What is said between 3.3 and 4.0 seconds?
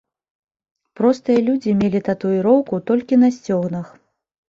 сцёгнах.